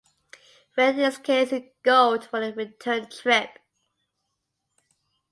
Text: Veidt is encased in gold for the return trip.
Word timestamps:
Veidt 0.75 0.97
is 0.97 1.17
encased 1.17 1.53
in 1.53 1.69
gold 1.83 2.25
for 2.25 2.39
the 2.39 2.51
return 2.55 3.07
trip. 3.07 3.59